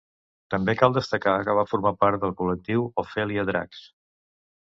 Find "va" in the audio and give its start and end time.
1.59-1.65